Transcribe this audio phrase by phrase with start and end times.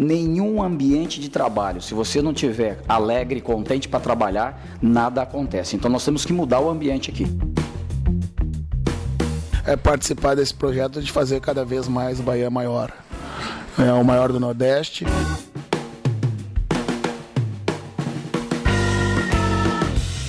[0.00, 5.76] nenhum ambiente de trabalho, se você não tiver alegre e contente para trabalhar, nada acontece.
[5.76, 7.26] Então nós temos que mudar o ambiente aqui.
[9.66, 12.90] É participar desse projeto de fazer cada vez mais o Bahia maior.
[13.78, 15.04] É o maior do Nordeste.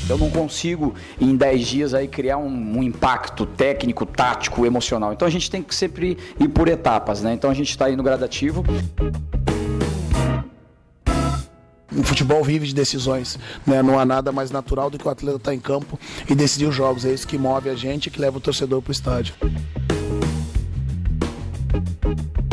[0.09, 5.13] Eu não consigo, em 10 dias, aí, criar um, um, impacto técnico, tático, emocional.
[5.13, 7.33] Então a gente tem que sempre ir por etapas, né?
[7.33, 8.65] Então a gente está indo gradativo.
[11.95, 13.37] O futebol vive de decisões,
[13.67, 13.81] né?
[13.81, 16.65] não há nada mais natural do que o atleta estar tá em campo e decidir
[16.65, 17.03] os jogos.
[17.05, 19.35] É isso que move a gente e que leva o torcedor para o estádio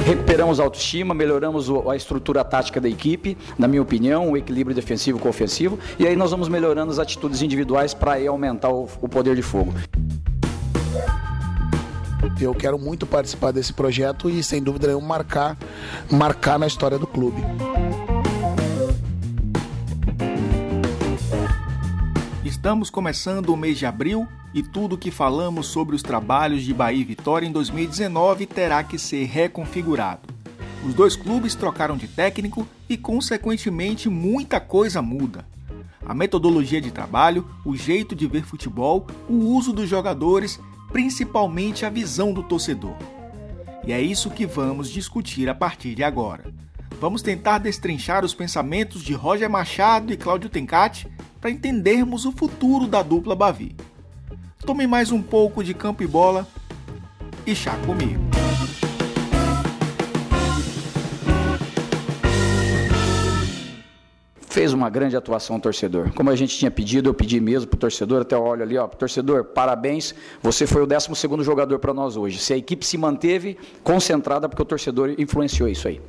[0.09, 5.19] recuperamos a autoestima, melhoramos a estrutura tática da equipe, na minha opinião, o equilíbrio defensivo
[5.19, 9.36] com ofensivo, e aí nós vamos melhorando as atitudes individuais para aumentar o, o poder
[9.36, 9.75] de fogo.
[12.41, 15.59] Eu quero muito participar desse projeto e, sem dúvida nenhuma, marcar,
[16.11, 17.42] marcar na história do clube.
[22.59, 26.75] Estamos começando o mês de abril e tudo o que falamos sobre os trabalhos de
[26.75, 30.23] Bahia e Vitória em 2019 terá que ser reconfigurado.
[30.84, 35.47] Os dois clubes trocaram de técnico e, consequentemente, muita coisa muda.
[36.05, 40.59] A metodologia de trabalho, o jeito de ver futebol, o uso dos jogadores,
[40.91, 42.97] principalmente a visão do torcedor.
[43.86, 46.53] E é isso que vamos discutir a partir de agora.
[47.01, 51.06] Vamos tentar destrinchar os pensamentos de Roger Machado e Cláudio Tencati
[51.41, 53.75] para entendermos o futuro da dupla Bavi.
[54.64, 56.47] Tome mais um pouco de campo e bola
[57.47, 58.22] e chá comigo.
[64.48, 66.12] Fez uma grande atuação torcedor.
[66.14, 68.89] Como a gente tinha pedido, eu pedi mesmo para o torcedor, até olho ali, ó,
[68.89, 71.08] torcedor, parabéns, você foi o 12
[71.45, 72.39] jogador para nós hoje.
[72.39, 76.00] Se a equipe se manteve concentrada, porque o torcedor influenciou isso aí.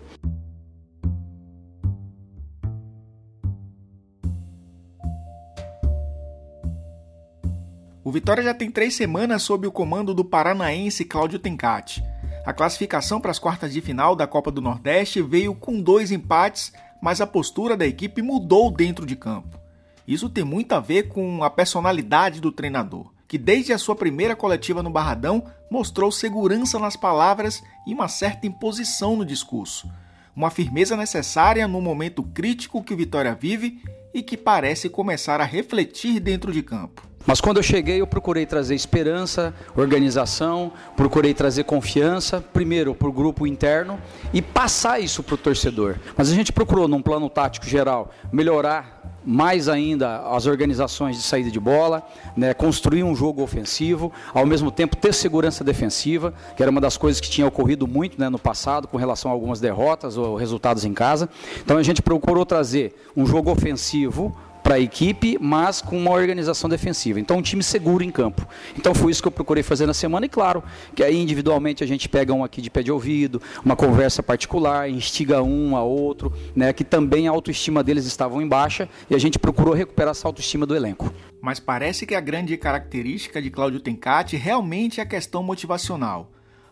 [8.09, 12.03] O Vitória já tem três semanas sob o comando do paranaense Cláudio Tencati.
[12.43, 16.73] A classificação para as quartas de final da Copa do Nordeste veio com dois empates,
[16.99, 19.59] mas a postura da equipe mudou dentro de campo.
[20.07, 24.35] Isso tem muito a ver com a personalidade do treinador, que desde a sua primeira
[24.35, 29.87] coletiva no Barradão mostrou segurança nas palavras e uma certa imposição no discurso.
[30.35, 35.45] Uma firmeza necessária no momento crítico que o Vitória vive e que parece começar a
[35.45, 37.08] refletir dentro de campo.
[37.25, 43.11] Mas quando eu cheguei, eu procurei trazer esperança, organização, procurei trazer confiança, primeiro para o
[43.11, 43.99] grupo interno
[44.33, 45.97] e passar isso para o torcedor.
[46.17, 51.51] Mas a gente procurou, num plano tático geral, melhorar mais ainda as organizações de saída
[51.51, 52.01] de bola,
[52.35, 56.97] né, construir um jogo ofensivo, ao mesmo tempo ter segurança defensiva, que era uma das
[56.97, 60.85] coisas que tinha ocorrido muito né, no passado com relação a algumas derrotas ou resultados
[60.85, 61.29] em casa.
[61.63, 66.69] Então a gente procurou trazer um jogo ofensivo para a equipe, mas com uma organização
[66.69, 67.19] defensiva.
[67.19, 68.47] Então, um time seguro em campo.
[68.77, 70.25] Então, foi isso que eu procurei fazer na semana.
[70.25, 70.63] E, claro,
[70.95, 74.89] que aí individualmente a gente pega um aqui de pé de ouvido, uma conversa particular,
[74.89, 79.17] instiga um a outro, né, que também a autoestima deles estavam em baixa e a
[79.17, 81.13] gente procurou recuperar essa autoestima do elenco.
[81.41, 86.31] Mas parece que a grande característica de Cláudio Tencati realmente é a questão motivacional.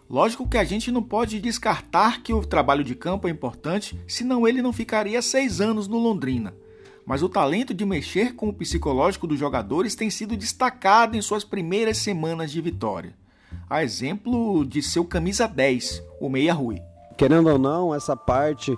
[0.09, 4.47] Lógico que a gente não pode descartar que o trabalho de campo é importante, senão
[4.47, 6.53] ele não ficaria seis anos no Londrina
[7.07, 11.45] mas o talento de mexer com o psicológico dos jogadores tem sido destacado em suas
[11.45, 13.13] primeiras semanas de vitória.
[13.69, 16.81] A exemplo de seu camisa 10, o Meia Rui.
[17.15, 18.77] Querendo ou não, essa parte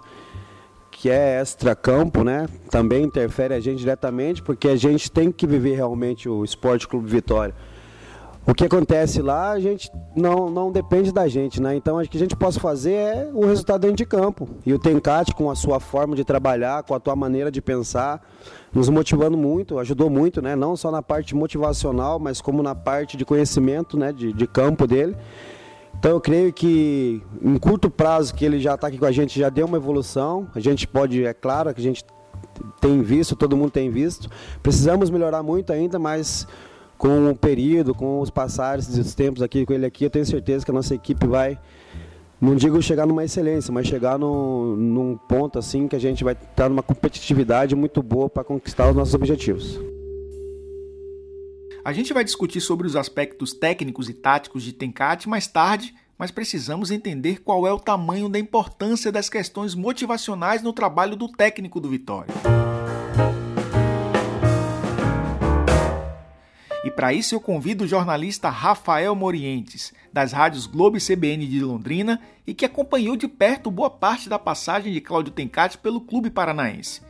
[0.92, 5.76] que é extra-campo, né, também interfere a gente diretamente, porque a gente tem que viver
[5.76, 7.56] realmente o Esporte Clube Vitória
[8.50, 11.76] o que acontece lá, a gente não, não depende da gente, né?
[11.76, 14.50] Então, o que a gente possa fazer é o resultado dentro de campo.
[14.66, 18.28] E o Tencate, com a sua forma de trabalhar, com a tua maneira de pensar,
[18.74, 20.56] nos motivando muito, ajudou muito, né?
[20.56, 24.12] Não só na parte motivacional, mas como na parte de conhecimento, né?
[24.12, 25.16] De, de campo dele.
[26.00, 29.40] Então, eu creio que em curto prazo que ele já está aqui com a gente,
[29.40, 30.48] já deu uma evolução.
[30.56, 32.04] A gente pode, é claro que a gente
[32.82, 34.28] tem visto, todo mundo tem visto.
[34.64, 36.48] Precisamos melhorar muito ainda, mas
[37.00, 40.66] com o período, com os passares dos tempos aqui com ele aqui, eu tenho certeza
[40.66, 41.58] que a nossa equipe vai,
[42.42, 46.34] não digo chegar numa excelência, mas chegar no, num ponto assim que a gente vai
[46.34, 49.80] estar numa competitividade muito boa para conquistar os nossos objetivos.
[51.86, 56.32] A gente vai discutir sobre os aspectos técnicos e táticos de Tencate mais tarde, mas
[56.32, 61.80] precisamos entender qual é o tamanho da importância das questões motivacionais no trabalho do técnico
[61.80, 62.36] do Vitória.
[66.90, 71.60] E para isso eu convido o jornalista Rafael Morientes, das rádios Globo e CBN de
[71.60, 76.32] Londrina e que acompanhou de perto boa parte da passagem de Cláudio Tencati pelo clube
[76.32, 77.04] paranaense.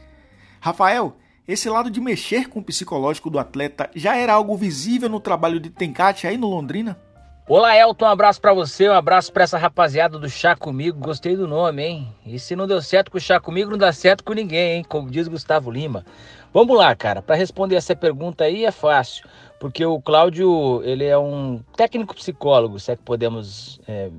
[0.59, 1.15] Rafael,
[1.47, 5.61] esse lado de mexer com o psicológico do atleta já era algo visível no trabalho
[5.61, 6.99] de Tencati aí no Londrina?
[7.47, 10.99] Olá, Elton, um abraço para você, um abraço para essa rapaziada do Chá Comigo.
[10.99, 12.15] Gostei do nome, hein?
[12.25, 14.85] E se não deu certo com o Chá Comigo, não dá certo com ninguém, hein?
[14.87, 16.05] Como diz Gustavo Lima.
[16.53, 17.21] Vamos lá, cara.
[17.21, 19.25] Para responder essa pergunta aí é fácil
[19.59, 24.09] porque o Cláudio ele é um técnico psicólogo, se é que podemos é,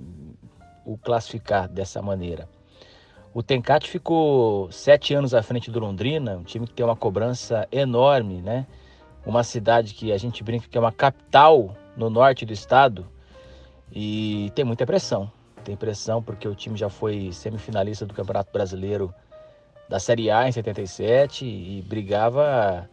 [0.85, 2.49] o classificar dessa maneira.
[3.33, 7.67] O Tencate ficou sete anos à frente do Londrina, um time que tem uma cobrança
[7.71, 8.67] enorme, né?
[9.25, 13.07] Uma cidade que a gente brinca que é uma capital no norte do estado
[13.93, 15.31] e tem muita pressão.
[15.65, 19.15] Tem pressão porque o time já foi semifinalista do Campeonato Brasileiro
[19.89, 22.89] da Série A em 77 e brigava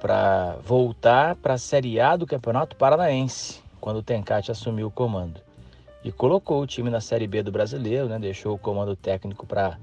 [0.00, 5.40] para voltar para a Série A do Campeonato Paranaense, quando o Tencate assumiu o comando.
[6.02, 8.18] E colocou o time na Série B do Brasileiro, né?
[8.18, 9.78] deixou o comando técnico para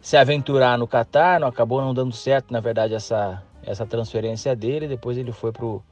[0.00, 4.88] se aventurar no Catar, não acabou não dando certo, na verdade, essa, essa transferência dele,
[4.88, 5.82] depois ele foi para o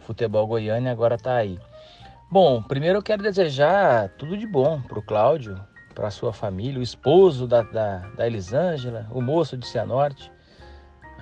[0.00, 1.58] futebol goiano e agora está aí.
[2.30, 5.60] Bom, primeiro eu quero desejar tudo de bom para o Cláudio,
[5.94, 10.31] para sua família, o esposo da, da, da Elisângela, o moço de Cianorte,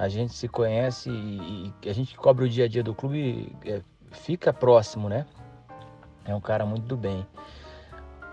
[0.00, 3.54] a gente se conhece e, e a gente cobre o dia a dia do clube
[3.66, 5.26] é, fica próximo, né?
[6.24, 7.26] É um cara muito do bem.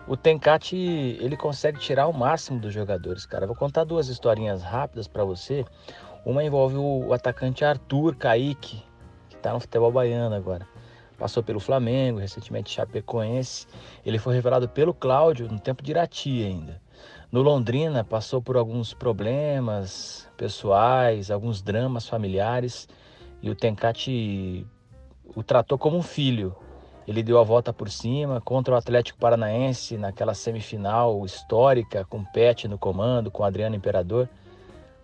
[0.08, 3.46] O Tencate, ele consegue tirar o máximo dos jogadores, cara.
[3.46, 5.66] vou contar duas historinhas rápidas para você.
[6.25, 8.81] Uma envolve o, atacante Arthur Kaique,
[9.28, 10.66] que tá no futebol baiano agora.
[11.18, 13.68] Passou pelo Flamengo, recentemente Chapecoense.
[14.06, 16.81] Ele foi revelado pelo Cláudio no tempo de Irati ainda.
[17.30, 22.88] No Londrina passou por alguns problemas pessoais, alguns dramas familiares
[23.42, 24.66] e o Tencati
[25.36, 26.56] o tratou como um filho.
[27.06, 32.66] Ele deu a volta por cima contra o Atlético Paranaense naquela semifinal histórica com Pet
[32.68, 34.30] no comando, com Adriano Imperador.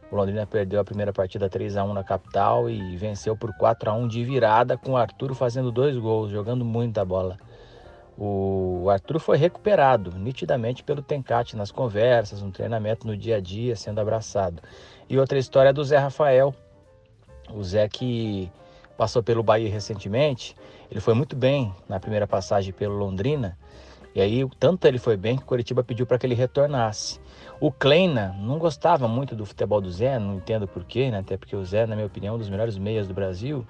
[0.09, 3.89] O Londrina perdeu a primeira partida 3 a 1 na capital e venceu por 4
[3.89, 7.37] a 1 de virada com o Arthur fazendo dois gols, jogando muita bola.
[8.17, 13.75] O Arthur foi recuperado nitidamente pelo Tencate nas conversas, no treinamento, no dia a dia,
[13.75, 14.61] sendo abraçado.
[15.09, 16.53] E outra história é do Zé Rafael.
[17.51, 18.51] O Zé que
[18.95, 20.55] passou pelo Bahia recentemente,
[20.91, 23.57] ele foi muito bem na primeira passagem pelo Londrina.
[24.13, 27.19] E aí, tanto ele foi bem que o Curitiba pediu para que ele retornasse.
[27.59, 31.17] O Kleina não gostava muito do futebol do Zé, não entendo porquê, né?
[31.17, 33.65] até porque o Zé, na minha opinião, é um dos melhores meias do Brasil.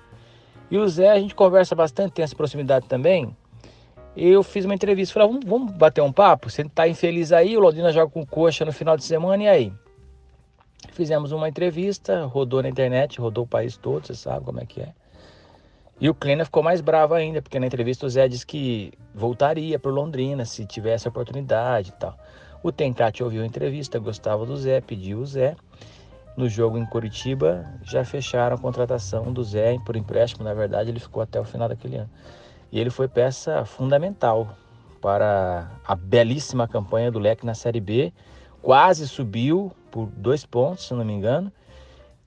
[0.70, 3.34] E o Zé, a gente conversa bastante, tem essa proximidade também
[4.16, 6.50] eu fiz uma entrevista, falei, vamos, vamos bater um papo?
[6.50, 9.74] Você tá infeliz aí, o Londrina joga com coxa no final de semana, e aí?
[10.92, 14.82] Fizemos uma entrevista, rodou na internet, rodou o país todo, você sabe como é que
[14.82, 14.94] é.
[16.00, 19.80] E o Kleina ficou mais bravo ainda, porque na entrevista o Zé disse que voltaria
[19.80, 22.18] para Londrina se tivesse oportunidade e tal.
[22.62, 25.56] O Tencate ouviu a entrevista, gostava do Zé, pediu o Zé.
[26.36, 31.00] No jogo em Curitiba, já fecharam a contratação do Zé por empréstimo, na verdade ele
[31.00, 32.10] ficou até o final daquele ano.
[32.74, 34.58] E ele foi peça fundamental
[35.00, 38.12] para a belíssima campanha do Leque na Série B.
[38.64, 41.52] Quase subiu por dois pontos, se não me engano.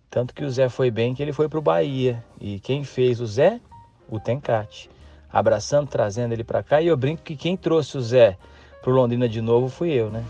[0.09, 2.25] Tanto que o Zé foi bem que ele foi para o Bahia.
[2.41, 3.61] E quem fez o Zé?
[4.09, 4.89] O Tencate.
[5.33, 6.81] Abraçando, trazendo ele para cá.
[6.81, 8.39] E eu brinco que quem trouxe o Zé
[8.81, 10.23] para o Londrina de novo fui eu, né?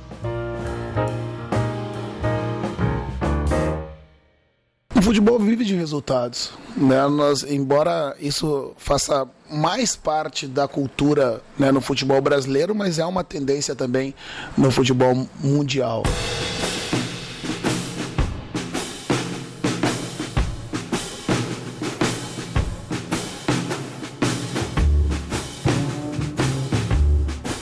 [5.07, 6.51] Futebol vive de resultados.
[6.77, 7.07] Né?
[7.07, 13.23] Nós, embora isso faça mais parte da cultura né, no futebol brasileiro, mas é uma
[13.23, 14.13] tendência também
[14.59, 16.03] no futebol mundial.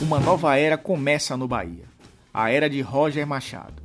[0.01, 1.85] Uma nova era começa no Bahia.
[2.33, 3.84] A era de Roger Machado.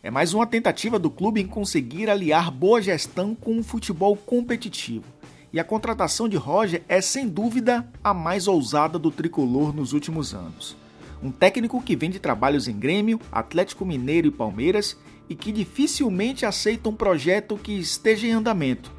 [0.00, 5.04] É mais uma tentativa do clube em conseguir aliar boa gestão com um futebol competitivo.
[5.52, 10.32] E a contratação de Roger é sem dúvida a mais ousada do tricolor nos últimos
[10.32, 10.76] anos.
[11.20, 14.96] Um técnico que vem de trabalhos em Grêmio, Atlético Mineiro e Palmeiras
[15.28, 18.92] e que dificilmente aceita um projeto que esteja em andamento.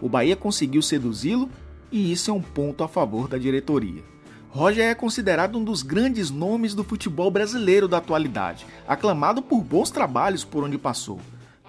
[0.00, 1.50] O Bahia conseguiu seduzi-lo
[1.90, 4.15] e isso é um ponto a favor da diretoria.
[4.56, 9.90] Roger é considerado um dos grandes nomes do futebol brasileiro da atualidade, aclamado por bons
[9.90, 11.20] trabalhos por onde passou.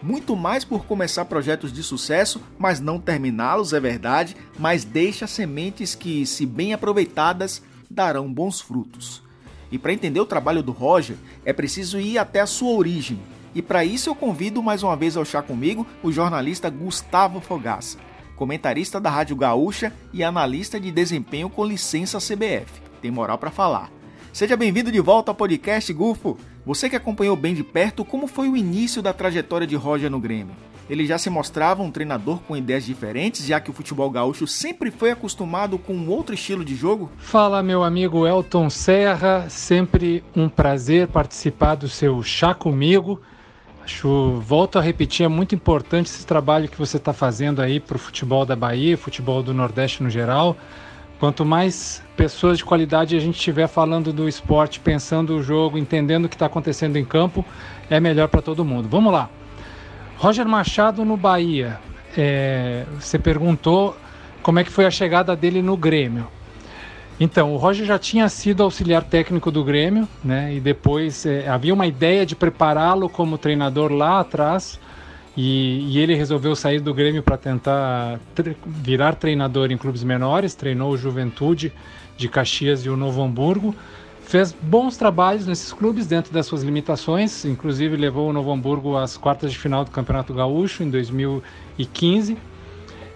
[0.01, 5.95] Muito mais por começar projetos de sucesso, mas não terminá-los, é verdade, mas deixa sementes
[5.95, 9.21] que, se bem aproveitadas, darão bons frutos.
[9.69, 13.19] E para entender o trabalho do Roger, é preciso ir até a sua origem.
[13.53, 17.97] E para isso eu convido mais uma vez ao chá comigo o jornalista Gustavo Fogaça.
[18.37, 22.81] Comentarista da Rádio Gaúcha e analista de desempenho com licença CBF.
[23.01, 23.91] Tem moral para falar.
[24.31, 26.37] Seja bem-vindo de volta ao podcast Gufo.
[26.63, 30.19] Você que acompanhou bem de perto como foi o início da trajetória de Roger no
[30.19, 30.55] Grêmio.
[30.89, 34.89] Ele já se mostrava um treinador com ideias diferentes, já que o futebol gaúcho sempre
[34.89, 37.11] foi acostumado com um outro estilo de jogo?
[37.17, 43.19] Fala, meu amigo Elton Serra, sempre um prazer participar do seu Chá Comigo.
[43.87, 47.95] Acho, volto a repetir, é muito importante esse trabalho que você está fazendo aí para
[47.95, 50.57] o futebol da Bahia, futebol do Nordeste no geral.
[51.21, 56.25] Quanto mais pessoas de qualidade a gente estiver falando do esporte, pensando o jogo, entendendo
[56.25, 57.45] o que está acontecendo em campo,
[57.89, 58.89] é melhor para todo mundo.
[58.89, 59.29] Vamos lá.
[60.17, 61.79] Roger Machado no Bahia.
[62.17, 63.95] É, você perguntou
[64.43, 66.27] como é que foi a chegada dele no Grêmio.
[67.19, 70.53] Então, o Roger já tinha sido auxiliar técnico do Grêmio, né?
[70.53, 74.79] E depois é, havia uma ideia de prepará-lo como treinador lá atrás.
[75.35, 80.53] E, e ele resolveu sair do Grêmio para tentar tre virar treinador em clubes menores.
[80.53, 81.73] Treinou o Juventude
[82.15, 83.75] de Caxias e o Novo Hamburgo.
[84.23, 89.15] Fez bons trabalhos nesses clubes dentro das suas limitações, inclusive levou o Novo Hamburgo às
[89.15, 92.37] quartas de final do Campeonato Gaúcho em 2015.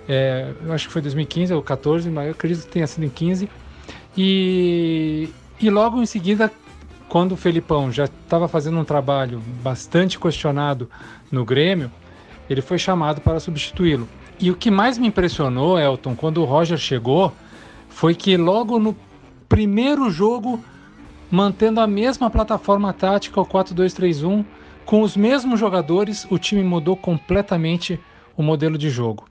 [0.08, 3.10] É, eu acho que foi 2015 ou 14, mas eu acredito que tenha sido em
[3.10, 3.50] 15.
[4.18, 6.52] E, e logo em seguida,
[7.08, 10.90] quando o Felipão já estava fazendo um trabalho bastante questionado
[11.32, 11.92] no Grêmio,
[12.50, 14.08] ele foi chamado para substituí-lo.
[14.40, 17.32] E o que mais me impressionou, Elton, quando o Roger chegou,
[17.90, 18.96] foi que logo no
[19.48, 20.64] primeiro jogo,
[21.30, 24.44] mantendo a mesma plataforma tática, o 4-2-3-1,
[24.86, 28.00] com os mesmos jogadores, o time mudou completamente
[28.36, 29.26] o modelo de jogo.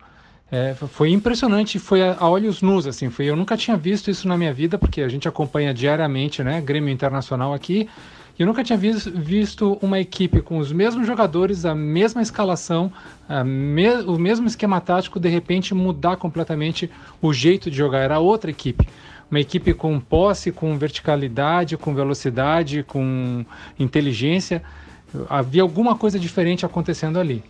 [0.53, 4.27] É, foi impressionante, foi a, a, olhos nus, assim, foi, eu nunca tinha visto isso
[4.27, 7.89] na minha vida, porque a gente acompanha diariamente, né, Grêmio Internacional aqui,
[8.37, 12.93] e eu nunca tinha visto, visto uma equipe com os mesmos jogadores, a mesma escalação,
[13.29, 16.91] a me, o mesmo esquema tático, de repente mudar completamente
[17.23, 18.89] o jeito de jogar, era outra equipe.
[19.31, 23.45] Uma equipe com posse, com verticalidade, com velocidade, com
[23.79, 24.63] inteligência,
[25.29, 27.45] havia alguma coisa diferente acontecendo ali.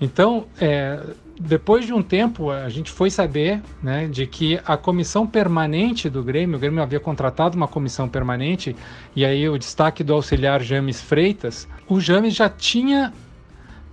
[0.00, 1.00] Então, é,
[1.40, 6.22] depois de um tempo, a gente foi saber né, de que a comissão permanente do
[6.22, 8.74] Grêmio, o Grêmio havia contratado uma comissão permanente,
[9.14, 13.12] e aí o destaque do auxiliar James Freitas, o James já tinha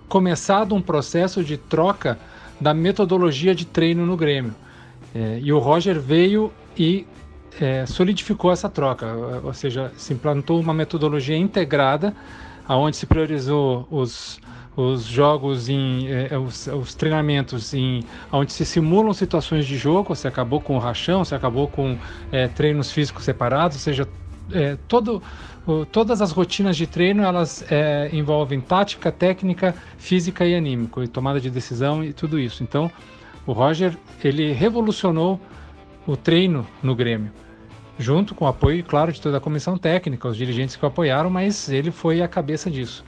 [0.09, 2.17] começado um processo de troca
[2.59, 4.55] da metodologia de treino no Grêmio.
[5.13, 7.05] É, e o Roger veio e
[7.59, 9.05] é, solidificou essa troca,
[9.43, 12.13] ou seja, se implantou uma metodologia integrada,
[12.67, 14.39] aonde se priorizou os
[14.75, 20.13] os jogos em eh, eh, os, os, treinamentos em onde se simulam situações de jogo,
[20.13, 21.97] você acabou com o rachão, você acabou com
[22.31, 24.07] eh, treinos físicos separados, ou seja,
[24.87, 25.23] todo,
[25.65, 27.65] o, todas as rotinas de treino elas
[28.13, 32.61] envolvem tática, técnica, física e anímico, e tomada de decisão e tudo isso.
[32.61, 32.91] Então,
[33.47, 35.39] o Roger ele revolucionou
[36.05, 37.31] o treino no Grêmio
[37.97, 41.29] junto com o apoio, claro, de toda a comissão técnica, os dirigentes que o apoiaram,
[41.29, 43.05] mas ele foi a cabeça disso.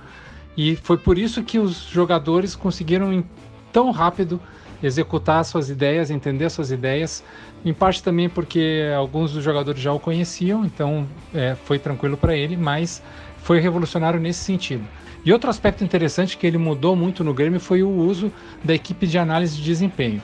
[0.58, 3.24] E foi por isso que os jogadores conseguiram
[3.72, 4.42] tão rápido
[4.82, 7.24] executar suas ideias, entender suas ideias.
[7.64, 12.36] Em parte também porque alguns dos jogadores já o conheciam, então é, foi tranquilo para
[12.36, 13.04] ele, mas
[13.38, 14.84] foi revolucionário nesse sentido.
[15.24, 18.32] E outro aspecto interessante que ele mudou muito no Grêmio foi o uso
[18.64, 20.22] da equipe de análise de desempenho.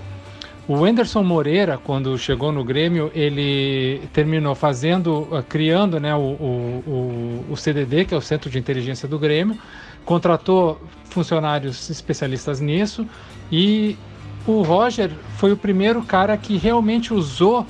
[0.66, 7.58] O Anderson Moreira, quando chegou no Grêmio, ele terminou fazendo, criando né, o, o, o
[7.58, 9.58] CDD, que é o Centro de Inteligência do Grêmio,
[10.06, 13.08] contratou funcionários especialistas nisso
[13.52, 13.98] e
[14.46, 17.66] o Roger foi o primeiro cara que realmente usou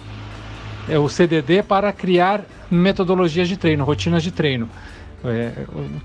[0.90, 4.70] é, o CDD para criar metodologias de treino, rotinas de treino.
[5.26, 5.54] É,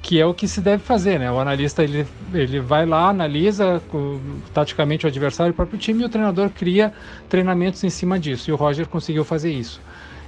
[0.00, 1.28] que é o que se deve fazer, né?
[1.28, 4.20] O analista ele, ele vai lá, analisa o,
[4.54, 6.92] taticamente o adversário o próprio time e o treinador cria
[7.28, 8.48] treinamentos em cima disso.
[8.48, 9.80] E o Roger conseguiu fazer isso.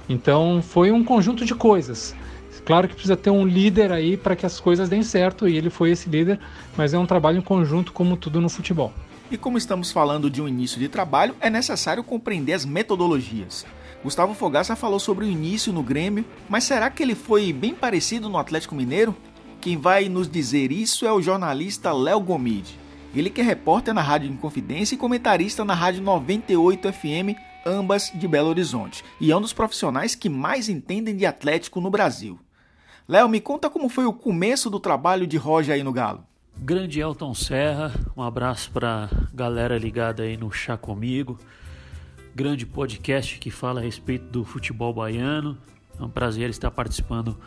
[0.09, 2.13] Então foi um conjunto de coisas.
[2.65, 5.69] Claro que precisa ter um líder aí para que as coisas deem certo e ele
[5.69, 6.39] foi esse líder,
[6.77, 8.93] mas é um trabalho em conjunto como tudo no futebol.
[9.31, 13.65] E como estamos falando de um início de trabalho, é necessário compreender as metodologias.
[14.03, 18.27] Gustavo Fogaça falou sobre o início no Grêmio, mas será que ele foi bem parecido
[18.27, 19.15] no Atlético Mineiro?
[19.61, 22.79] Quem vai nos dizer isso é o jornalista Léo Gomide.
[23.15, 28.27] Ele que é repórter na Rádio Inconfidência e comentarista na Rádio 98 FM, ambas de
[28.27, 32.39] Belo Horizonte, e é um dos profissionais que mais entendem de Atlético no Brasil.
[33.07, 36.23] Léo, me conta como foi o começo do trabalho de Roger aí no Galo.
[36.55, 41.39] Grande Elton Serra, um abraço para galera ligada aí no Chá Comigo.
[42.35, 45.57] Grande podcast que fala a respeito do futebol baiano.
[45.99, 47.37] É um prazer estar participando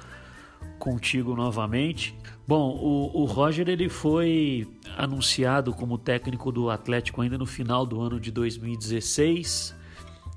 [0.78, 2.14] contigo novamente.
[2.46, 4.68] Bom, o, o, Roger ele foi
[4.98, 9.74] anunciado como técnico do Atlético ainda no final do ano de 2016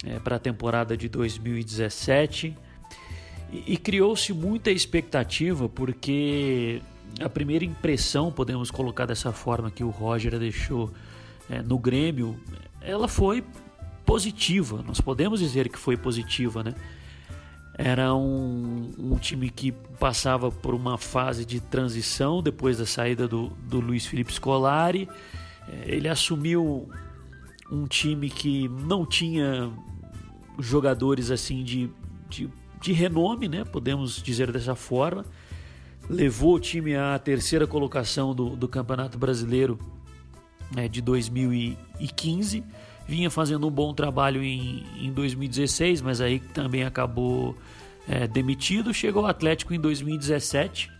[0.05, 2.55] é, para a temporada de 2017
[3.51, 6.81] e, e criou-se muita expectativa porque
[7.19, 10.91] a primeira impressão, podemos colocar dessa forma que o Roger deixou
[11.49, 12.39] é, no Grêmio,
[12.81, 13.43] ela foi
[14.05, 14.83] positiva.
[14.85, 16.73] Nós podemos dizer que foi positiva, né?
[17.77, 23.49] Era um, um, time que passava por uma fase de transição depois da saída do,
[23.69, 25.07] do Luiz Felipe Scolari.
[25.67, 26.89] É, ele assumiu
[27.71, 29.71] um time que não tinha
[30.57, 31.89] jogadores assim de,
[32.27, 32.49] de,
[32.81, 33.63] de renome, né?
[33.63, 35.25] podemos dizer dessa forma.
[36.09, 39.77] Levou o time à terceira colocação do, do Campeonato Brasileiro
[40.73, 42.63] né, de 2015
[43.07, 47.55] vinha fazendo um bom trabalho em, em 2016, mas aí também acabou
[48.07, 48.93] é, demitido.
[48.93, 50.91] Chegou ao Atlético em 2017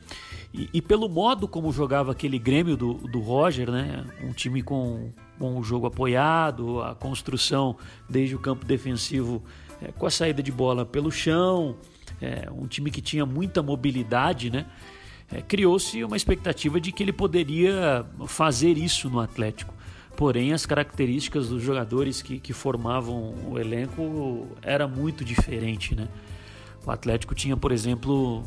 [0.54, 5.12] e, e, pelo modo como jogava aquele Grêmio do, do Roger, né, um time com,
[5.38, 7.76] com o jogo apoiado, a construção
[8.10, 9.44] desde o campo defensivo
[9.82, 11.76] é, com a saída de bola pelo chão,
[12.22, 14.66] é, um time que tinha muita mobilidade, né?
[15.32, 19.74] É, criou-se uma expectativa de que ele poderia fazer isso no Atlético.
[20.16, 26.08] Porém, as características dos jogadores que, que formavam o elenco era muito diferente, né?
[26.86, 28.44] O Atlético tinha, por exemplo,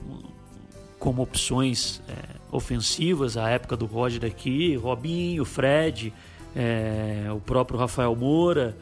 [0.98, 2.14] como opções é,
[2.50, 6.12] ofensivas a época do Roger aqui, Robinho, Fred,
[6.56, 8.76] é, o próprio Rafael Moura,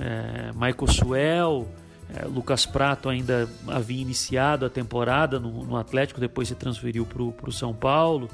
[0.00, 1.68] é, Michael Suel,
[2.14, 7.22] é, Lucas Prato ainda havia iniciado a temporada no, no Atlético, depois se transferiu para
[7.22, 8.28] o São Paulo,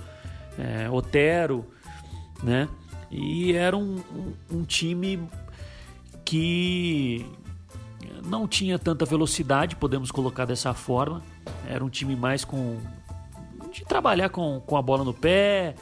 [0.59, 1.67] é, Otero,
[2.43, 2.69] né?
[3.11, 4.03] E era um,
[4.51, 5.29] um, um time
[6.25, 7.25] que
[8.25, 11.23] não tinha tanta velocidade, podemos colocar dessa forma.
[11.69, 12.79] Era um time mais com.
[13.73, 15.75] de trabalhar com, com a bola no pé,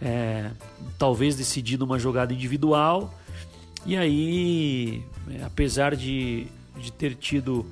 [0.00, 0.50] é,
[0.98, 3.14] talvez decidindo uma jogada individual.
[3.84, 6.46] E aí, é, apesar de,
[6.76, 7.66] de ter tido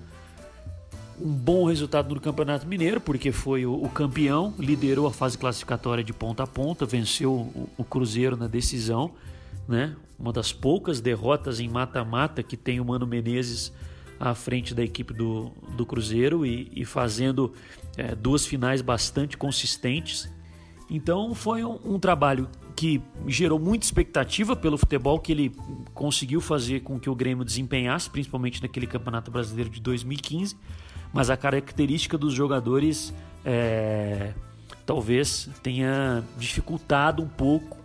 [1.21, 6.03] um bom resultado no Campeonato Mineiro, porque foi o, o, campeão, liderou a fase classificatória
[6.03, 9.13] de ponta a ponta, venceu o, o Cruzeiro na decisão,
[9.69, 9.95] né?
[10.19, 13.73] Uma das poucas derrotas em mata-mata que tem o Mano Menezes
[14.19, 17.55] à frente da equipe do, do Cruzeiro e, e fazendo
[17.97, 20.31] é, duas finais bastante consistentes.
[20.91, 25.55] Então foi um, um trabalho que gerou muita expectativa pelo futebol que ele
[25.95, 30.57] conseguiu fazer com que o Grêmio desempenhasse, principalmente naquele Campeonato Brasileiro de 2015
[31.13, 33.13] mas a característica dos jogadores
[33.45, 34.33] é,
[34.87, 37.79] talvez tenha dificultado um pouco,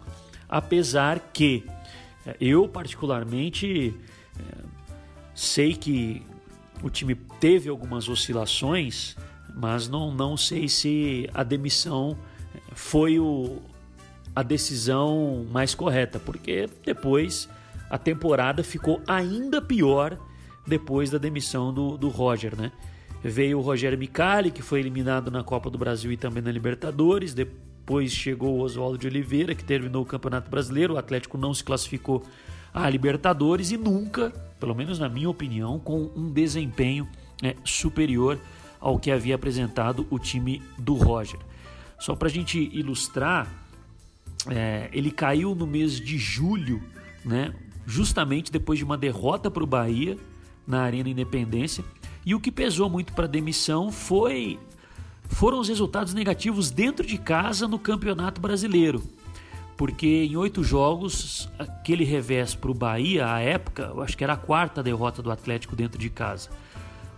[0.47, 1.65] apesar que
[2.25, 3.93] é, eu particularmente
[4.37, 4.63] é,
[5.33, 6.21] sei que
[6.83, 9.15] o time teve algumas oscilações,
[9.55, 12.17] mas não, não sei se a demissão
[12.73, 13.61] foi o,
[14.35, 17.47] a decisão mais correta, porque depois
[17.89, 20.17] a temporada ficou ainda pior
[20.67, 22.71] depois da demissão do, do Roger, né?
[23.23, 27.33] Veio o Rogério Micali, que foi eliminado na Copa do Brasil e também na Libertadores.
[27.33, 30.93] Depois chegou o Oswaldo de Oliveira, que terminou o Campeonato Brasileiro.
[30.93, 32.23] O Atlético não se classificou
[32.71, 37.07] à Libertadores e nunca, pelo menos na minha opinião, com um desempenho
[37.41, 38.37] né, superior
[38.79, 41.39] ao que havia apresentado o time do Roger.
[41.97, 43.47] Só para a gente ilustrar,
[44.47, 46.81] é, ele caiu no mês de julho,
[47.23, 47.53] né,
[47.85, 50.17] justamente depois de uma derrota para o Bahia
[50.65, 51.83] na Arena Independência.
[52.25, 54.59] E o que pesou muito para a demissão foi
[55.27, 59.03] foram os resultados negativos dentro de casa no Campeonato Brasileiro.
[59.75, 64.33] Porque em oito jogos, aquele revés para o Bahia, à época, eu acho que era
[64.33, 66.49] a quarta derrota do Atlético dentro de casa.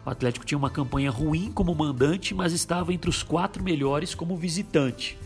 [0.06, 4.36] O Atlético tinha uma campanha ruim como mandante, mas estava entre os quatro melhores como
[4.36, 5.18] visitante.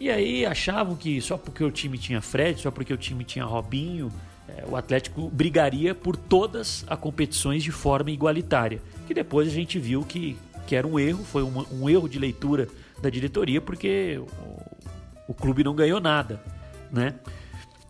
[0.00, 3.44] E aí achavam que só porque o time tinha Fred, só porque o time tinha
[3.44, 4.12] Robinho,
[4.48, 8.80] é, o Atlético brigaria por todas as competições de forma igualitária.
[9.06, 12.18] Que depois a gente viu que, que era um erro, foi um, um erro de
[12.18, 12.68] leitura
[13.02, 16.42] da diretoria, porque o, o, clube não ganhou nada,
[16.90, 17.14] né?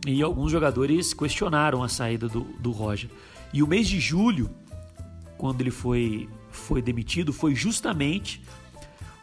[0.07, 3.11] E alguns jogadores questionaram a saída do, do Roger.
[3.53, 4.51] E o mês de julho,
[5.37, 8.43] quando ele foi, foi demitido, foi justamente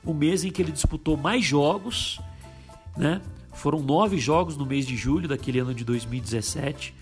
[0.04, 2.20] o mês em que ele disputou mais jogos,
[2.98, 3.22] né?
[3.54, 6.94] Foram nove jogos no mês de julho daquele ano de 2017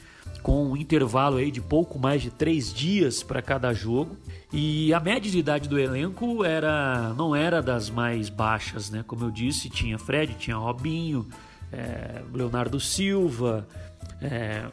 [0.44, 4.18] com um intervalo aí de pouco mais de três dias para cada jogo.
[4.52, 9.04] E a média de idade do elenco era não era das mais baixas, né?
[9.08, 11.26] Como eu disse, tinha Fred, tinha Robinho,
[11.72, 13.66] é, Leonardo Silva,
[14.22, 14.66] é,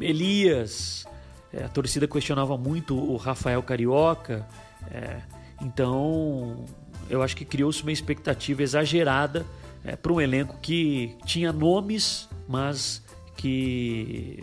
[0.00, 1.06] Elias.
[1.52, 4.46] É, a torcida questionava muito o Rafael Carioca.
[4.90, 5.20] É,
[5.62, 6.64] então
[7.08, 9.46] eu acho que criou-se uma expectativa exagerada
[9.86, 13.00] é, para um elenco que tinha nomes, mas
[13.36, 14.42] que,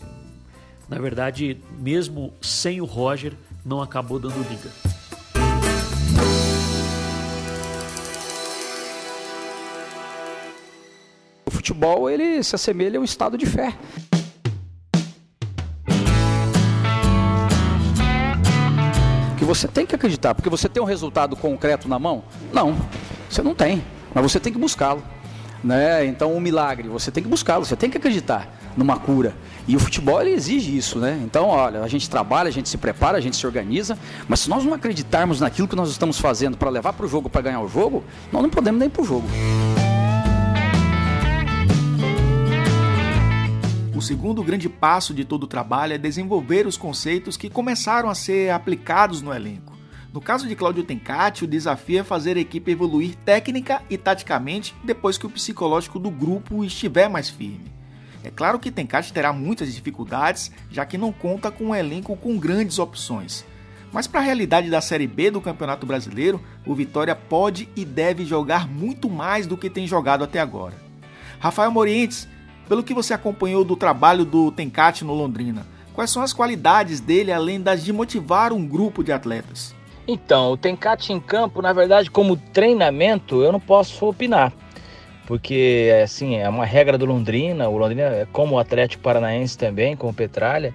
[0.87, 3.33] na verdade, mesmo sem o Roger,
[3.65, 4.69] não acabou dando liga.
[11.45, 13.75] O futebol ele se assemelha a um estado de fé.
[19.37, 22.23] Que você tem que acreditar, porque você tem um resultado concreto na mão?
[22.53, 22.73] Não,
[23.29, 23.83] você não tem,
[24.15, 25.03] mas você tem que buscá-lo.
[25.63, 26.05] Né?
[26.05, 29.33] Então, um milagre, você tem que buscá-lo, você tem que acreditar numa cura.
[29.65, 31.21] E o futebol exige isso, né?
[31.23, 33.97] Então, olha, a gente trabalha, a gente se prepara, a gente se organiza,
[34.27, 37.29] mas se nós não acreditarmos naquilo que nós estamos fazendo para levar para o jogo,
[37.29, 39.27] para ganhar o jogo, nós não podemos nem para o jogo.
[43.95, 48.15] O segundo grande passo de todo o trabalho é desenvolver os conceitos que começaram a
[48.15, 49.71] ser aplicados no elenco.
[50.13, 54.75] No caso de Claudio Tencati, o desafio é fazer a equipe evoluir técnica e taticamente
[54.83, 57.73] depois que o psicológico do grupo estiver mais firme.
[58.23, 62.37] É claro que Tencati terá muitas dificuldades, já que não conta com um elenco com
[62.37, 63.43] grandes opções.
[63.91, 68.23] Mas para a realidade da Série B do Campeonato Brasileiro, o Vitória pode e deve
[68.23, 70.75] jogar muito mais do que tem jogado até agora.
[71.39, 72.27] Rafael Morientes,
[72.69, 77.31] pelo que você acompanhou do trabalho do Tencati no Londrina, quais são as qualidades dele
[77.31, 79.73] além das de motivar um grupo de atletas?
[80.07, 84.51] Então, o Tencate em campo, na verdade, como treinamento, eu não posso opinar.
[85.25, 87.69] Porque, assim, é uma regra do Londrina.
[87.69, 90.73] O Londrina, é como o Atlético Paranaense também, como o Petralha,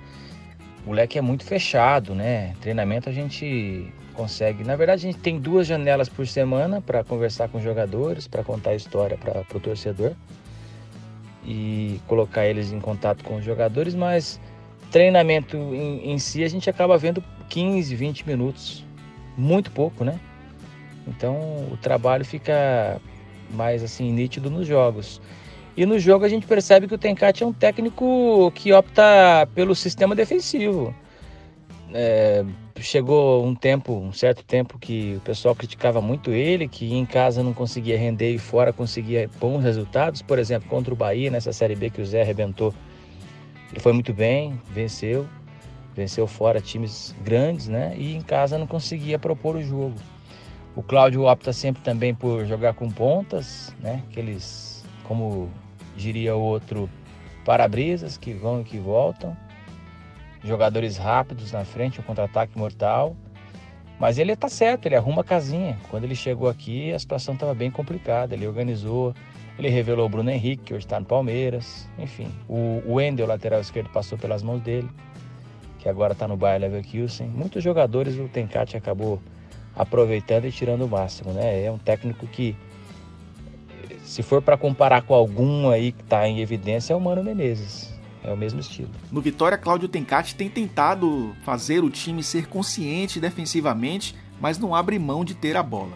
[0.86, 2.54] o leque é muito fechado, né?
[2.60, 4.64] Treinamento a gente consegue.
[4.64, 8.42] Na verdade, a gente tem duas janelas por semana para conversar com os jogadores, para
[8.42, 10.12] contar a história para o torcedor
[11.44, 14.40] e colocar eles em contato com os jogadores, mas
[14.90, 18.87] treinamento em, em si a gente acaba vendo 15, 20 minutos
[19.38, 20.18] muito pouco, né?
[21.06, 23.00] Então o trabalho fica
[23.50, 25.22] mais assim nítido nos jogos.
[25.76, 29.74] E no jogo a gente percebe que o Tencate é um técnico que opta pelo
[29.76, 30.92] sistema defensivo.
[31.94, 32.44] É,
[32.80, 37.42] chegou um tempo, um certo tempo que o pessoal criticava muito ele, que em casa
[37.42, 40.20] não conseguia render e fora conseguia bons resultados.
[40.20, 42.74] Por exemplo, contra o Bahia nessa Série B que o Zé arrebentou,
[43.70, 45.26] ele foi muito bem, venceu
[45.98, 47.92] venceu fora times grandes, né?
[47.98, 49.96] E em casa não conseguia propor o jogo.
[50.76, 54.04] O Cláudio opta sempre também por jogar com pontas, né?
[54.08, 55.50] Aqueles, como
[55.96, 56.88] diria o outro,
[57.44, 59.36] para-brisas que vão e que voltam.
[60.44, 63.16] Jogadores rápidos na frente, um contra-ataque mortal.
[63.98, 65.76] Mas ele está certo, ele arruma a casinha.
[65.90, 68.36] Quando ele chegou aqui, a situação estava bem complicada.
[68.36, 69.12] Ele organizou,
[69.58, 71.90] ele revelou o Bruno Henrique, que hoje está no Palmeiras.
[71.98, 74.88] Enfim, o Wendel, lateral esquerdo, passou pelas mãos dele
[75.88, 77.28] agora está no Bayer Leverkusen.
[77.28, 79.20] Muitos jogadores o Tencate acabou
[79.74, 81.64] aproveitando e tirando o máximo, né?
[81.64, 82.56] É um técnico que,
[84.02, 87.96] se for para comparar com algum aí que está em evidência, é o Mano Menezes.
[88.24, 88.90] É o mesmo estilo.
[89.12, 94.98] No Vitória, Cláudio Tencati tem tentado fazer o time ser consciente defensivamente, mas não abre
[94.98, 95.92] mão de ter a bola.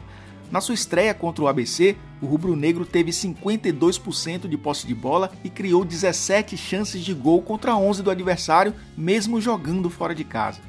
[0.53, 5.49] Na sua estreia contra o ABC, o rubro-negro teve 52% de posse de bola e
[5.49, 10.61] criou 17 chances de gol contra 11 do adversário, mesmo jogando fora de casa.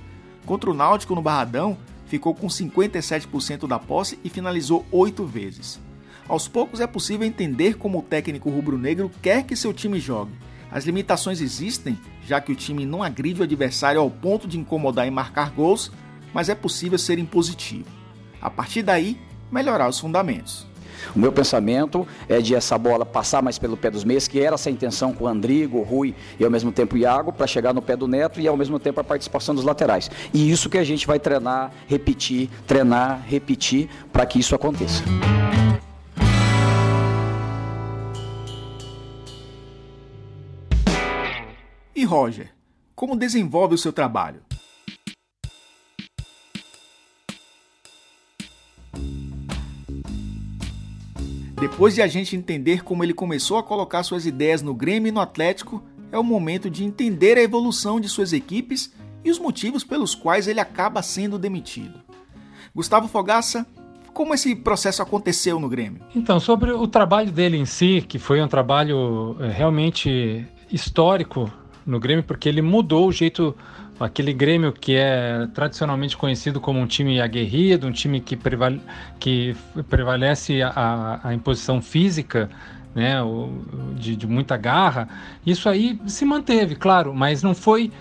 [0.45, 5.81] Contra o Náutico no Barradão, ficou com 57% da posse e finalizou 8 vezes.
[6.29, 10.31] Aos poucos é possível entender como o técnico rubro-negro quer que seu time jogue.
[10.71, 15.05] As limitações existem, já que o time não agride o adversário ao ponto de incomodar
[15.05, 15.91] e marcar gols,
[16.33, 17.89] mas é possível ser impositivo.
[18.41, 19.19] A partir daí,
[19.53, 20.65] melhorar os fundamentos.
[21.15, 24.55] O meu pensamento é de essa bola passar mais pelo pé dos meios, que era
[24.55, 27.73] essa intenção com o Andrigo, o Rui e ao mesmo tempo o Iago, para chegar
[27.73, 30.09] no pé do Neto e ao mesmo tempo a participação dos laterais.
[30.33, 35.03] E isso que a gente vai treinar, repetir, treinar, repetir, para que isso aconteça.
[41.95, 42.49] E Roger,
[42.95, 44.41] como desenvolve o seu trabalho?
[51.63, 55.13] Depois de a gente entender como ele começou a colocar suas ideias no Grêmio e
[55.13, 59.81] no Atlético, é o momento de entender a evolução de suas equipes e os motivos
[59.81, 62.01] pelos quais ele acaba sendo demitido.
[62.75, 63.65] Gustavo Fogaça,
[64.13, 66.01] como esse processo aconteceu no Grêmio?
[66.13, 71.49] Então, sobre o trabalho dele em si, que foi um trabalho eh, realmente histórico
[71.85, 73.55] no Grêmio, porque ele mudou o jeito
[73.99, 78.81] aquele Grêmio que é tradicionalmente conhecido como um time aguerrido, um time que, prevale,
[79.19, 79.55] que
[79.89, 82.49] prevalece a, a imposição física,
[82.95, 83.15] né,
[83.95, 85.07] de, de muita garra,
[85.45, 87.91] isso aí se manteve, claro, mas não foi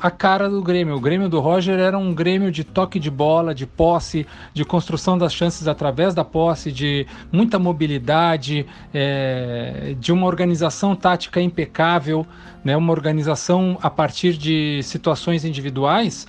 [0.00, 0.96] a cara do Grêmio.
[0.96, 5.16] O Grêmio do Roger era um Grêmio de toque de bola, de posse, de construção
[5.16, 12.26] das chances através da posse, de muita mobilidade, é, de uma organização tática impecável,
[12.64, 16.26] né, uma organização a partir de situações individuais.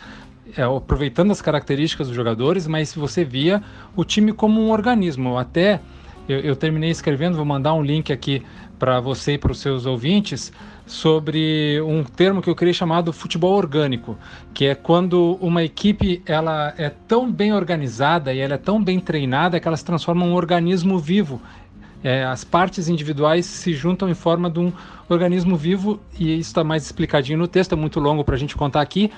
[0.55, 3.61] É, aproveitando as características dos jogadores, mas você via
[3.95, 5.37] o time como um organismo.
[5.37, 5.79] Até
[6.29, 8.43] eu, eu terminei escrevendo, vou mandar um link aqui
[8.77, 10.53] para você e para os seus ouvintes
[10.85, 14.17] sobre um termo que eu queria chamado futebol orgânico,
[14.53, 18.99] que é quando uma equipe ela é tão bem organizada e ela é tão bem
[18.99, 21.41] treinada que ela se transforma em um organismo vivo.
[22.03, 24.71] É, as partes individuais se juntam em forma de um
[25.09, 28.55] organismo vivo e isso está mais explicadinho no texto, é muito longo para a gente
[28.55, 29.11] contar aqui,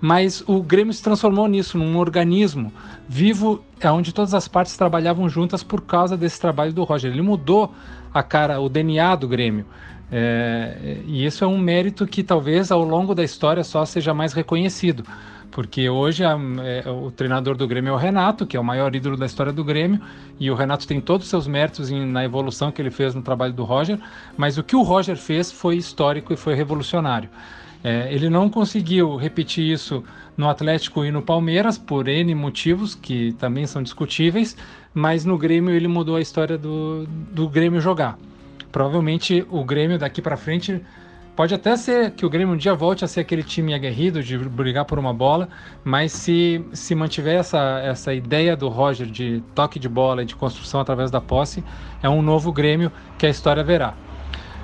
[0.00, 2.72] mas o Grêmio se transformou nisso, num organismo
[3.08, 7.10] vivo, onde todas as partes trabalhavam juntas por causa desse trabalho do Roger.
[7.10, 7.72] Ele mudou
[8.12, 9.66] a cara, o DNA do Grêmio.
[10.10, 14.32] É, e isso é um mérito que talvez ao longo da história só seja mais
[14.32, 15.04] reconhecido,
[15.50, 18.94] porque hoje a, é, o treinador do Grêmio é o Renato, que é o maior
[18.94, 20.00] ídolo da história do Grêmio,
[20.38, 23.22] e o Renato tem todos os seus méritos em, na evolução que ele fez no
[23.22, 23.98] trabalho do Roger,
[24.36, 27.28] mas o que o Roger fez foi histórico e foi revolucionário.
[27.84, 30.02] É, ele não conseguiu repetir isso
[30.36, 34.56] no Atlético e no Palmeiras por N motivos que também são discutíveis,
[34.92, 38.18] mas no Grêmio ele mudou a história do, do Grêmio jogar
[38.76, 40.82] provavelmente o Grêmio daqui para frente
[41.34, 44.36] pode até ser que o Grêmio um dia volte a ser aquele time aguerrido de
[44.36, 45.48] brigar por uma bola,
[45.82, 50.36] mas se, se mantiver essa, essa ideia do Roger de toque de bola e de
[50.36, 51.64] construção através da posse,
[52.02, 53.94] é um novo Grêmio que a história verá.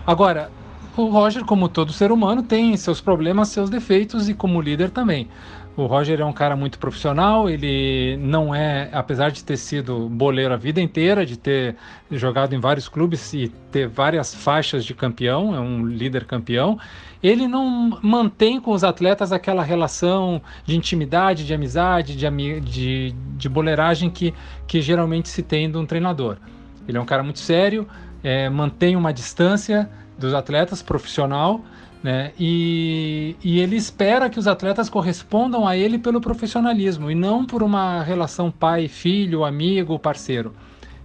[0.07, 0.51] Agora,
[0.97, 5.29] o Roger, como todo ser humano, tem seus problemas, seus defeitos e como líder também.
[5.75, 10.53] O Roger é um cara muito profissional, ele não é, apesar de ter sido boleiro
[10.53, 11.77] a vida inteira, de ter
[12.11, 16.79] jogado em vários clubes e ter várias faixas de campeão, é um líder campeão,
[17.23, 23.49] ele não mantém com os atletas aquela relação de intimidade, de amizade, de, de, de
[23.49, 24.35] boleiragem que,
[24.67, 26.37] que geralmente se tem de um treinador.
[26.87, 27.89] Ele é um cara muito sério,
[28.23, 29.89] é, mantém uma distância
[30.23, 31.61] dos atletas profissional
[32.03, 32.33] né?
[32.39, 37.63] E, e ele espera que os atletas correspondam a ele pelo profissionalismo e não por
[37.63, 40.53] uma relação pai, filho, amigo, parceiro.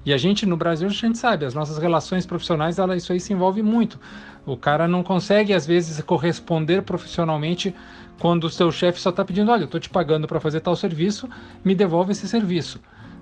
[0.04, 3.20] E a gente no Brasil a gente sabe, as nossas relações profissionais, ela, isso aí
[3.20, 4.00] se envolve muito.
[4.46, 7.76] O cara não consegue às vezes corresponder profissionalmente
[8.18, 10.76] quando o seu chefe só está pedindo, olha, eu estou te pagando para fazer tal
[10.76, 11.30] serviço,
[11.64, 12.80] me devolve esse serviço.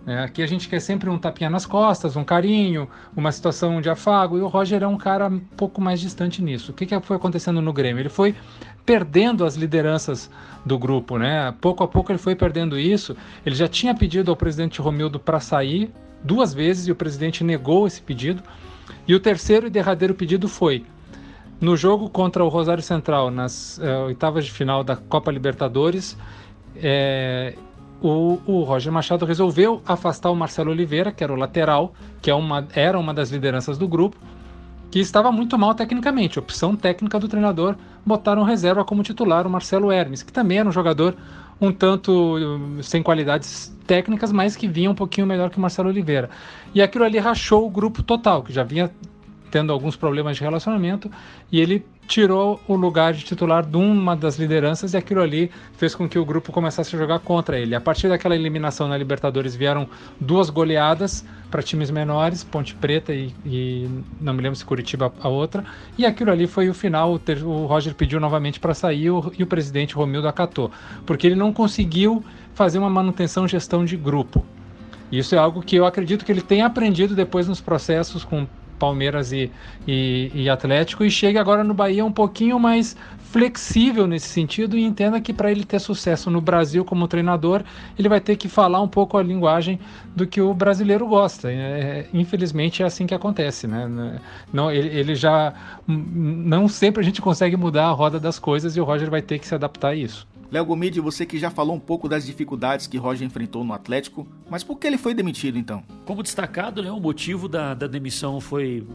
[0.07, 3.89] É, aqui a gente quer sempre um tapinha nas costas, um carinho, uma situação de
[3.89, 6.71] afago, e o Roger é um cara um pouco mais distante nisso.
[6.71, 8.01] O que, que foi acontecendo no Grêmio?
[8.01, 8.35] Ele foi
[8.85, 10.29] perdendo as lideranças
[10.63, 11.53] do grupo, né?
[11.59, 13.17] Pouco a pouco ele foi perdendo isso.
[13.43, 15.91] Ele já tinha pedido ao presidente Romildo para sair
[16.23, 18.43] duas vezes e o presidente negou esse pedido.
[19.07, 20.85] E o terceiro e derradeiro pedido foi
[21.59, 26.17] no jogo contra o Rosário Central, nas uh, oitavas de final da Copa Libertadores,
[26.75, 27.55] é,
[28.01, 32.35] o, o, Roger Machado resolveu afastar o Marcelo Oliveira, que era o lateral, que é
[32.35, 34.17] uma, era uma das lideranças do grupo,
[34.91, 36.37] que estava muito mal tecnicamente.
[36.37, 40.71] Opção técnica do treinador, botaram reserva como titular o Marcelo Hermes, que também era um
[40.71, 41.15] jogador
[41.59, 45.89] um tanto uh, sem qualidades técnicas, mas que vinha um pouquinho melhor que o Marcelo
[45.89, 46.29] Oliveira.
[46.73, 48.91] E aquilo ali rachou o grupo total, que já vinha
[49.55, 51.09] tendo alguns problemas de relacionamento,
[51.49, 55.95] e ele tirou o lugar de titular de uma das lideranças e aquilo ali fez
[55.95, 57.73] com que o grupo começasse a jogar contra ele.
[57.73, 59.87] A partir daquela eliminação na Libertadores vieram
[60.19, 63.89] duas goleadas para times menores, Ponte Preta e, e,
[64.19, 65.63] não me lembro se Curitiba a outra,
[65.97, 67.13] e aquilo ali foi o final.
[67.13, 70.69] O, o Roger pediu novamente para sair o, e o presidente Romildo acatou,
[71.05, 72.21] porque ele não conseguiu
[72.53, 74.45] fazer uma manutenção gestão de grupo.
[75.09, 78.45] Isso é algo que eu acredito que ele tenha aprendido depois nos processos com
[78.85, 79.51] Palmeiras e,
[79.87, 82.95] e, e, Atlético e chegue agora no Bahia um pouquinho mais
[83.31, 87.63] flexível nesse sentido e entenda que para ele ter sucesso no Brasil como treinador,
[87.97, 89.79] ele vai ter que falar um pouco a linguagem
[90.15, 91.51] do que o brasileiro gosta.
[91.51, 94.19] É, infelizmente é assim que acontece, né?
[94.53, 95.53] Não, ele, ele já
[95.87, 99.39] não sempre a gente consegue mudar a roda das coisas e o Roger vai ter
[99.39, 100.27] que se adaptar a isso.
[100.51, 104.27] Léo Gomide, você que já falou um pouco das dificuldades que Roger enfrentou no Atlético,
[104.49, 105.83] mas por que ele foi demitido então?
[106.05, 108.85] Como destacado, né, o motivo da, da demissão foi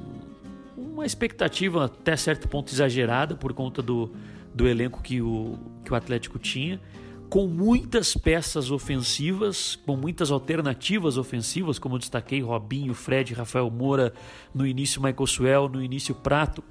[0.76, 4.12] uma expectativa até certo ponto exagerada por conta do,
[4.54, 6.80] do elenco que o, que o Atlético tinha,
[7.28, 14.12] com muitas peças ofensivas, com muitas alternativas ofensivas, como destaquei, Robinho, Fred, Rafael Moura,
[14.52, 16.62] no início Michael Suel, no início Prato,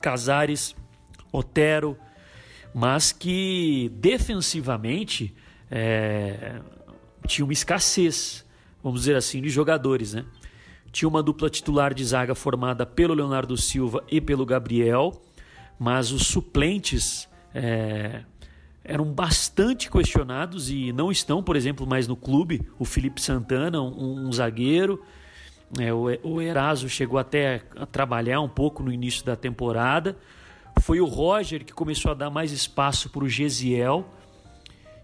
[0.00, 0.76] Casares,
[1.32, 1.96] Otero,
[2.74, 5.34] mas que defensivamente
[5.70, 6.60] é,
[7.26, 8.44] tinha uma escassez,
[8.82, 10.24] vamos dizer assim, de jogadores, né?
[10.90, 15.22] Tinha uma dupla titular de zaga formada pelo Leonardo Silva e pelo Gabriel,
[15.78, 18.22] mas os suplentes é,
[18.84, 22.66] eram bastante questionados e não estão, por exemplo, mais no clube.
[22.78, 25.02] O Felipe Santana, um, um zagueiro.
[25.78, 30.16] É, o, o Eraso chegou até a trabalhar um pouco no início da temporada.
[30.80, 34.06] Foi o Roger que começou a dar mais espaço para o Gesiel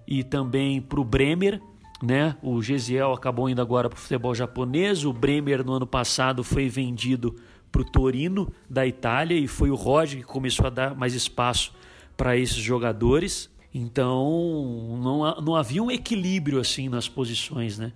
[0.06, 1.60] e também para o Bremer.
[2.02, 2.36] Né?
[2.42, 5.04] O Gesiel acabou indo agora para o futebol japonês.
[5.04, 7.34] O Bremer, no ano passado, foi vendido
[7.70, 11.72] para o Torino da Itália e foi o Roger que começou a dar mais espaço
[12.16, 13.50] para esses jogadores.
[13.72, 17.92] Então não, não havia um equilíbrio assim nas posições, né?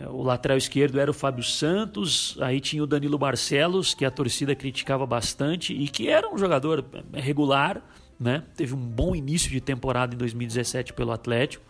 [0.00, 4.54] O lateral esquerdo era o Fábio Santos, aí tinha o Danilo Barcelos, que a torcida
[4.54, 7.80] criticava bastante e que era um jogador regular,
[8.18, 8.42] né?
[8.56, 11.64] Teve um bom início de temporada em 2017 pelo Atlético.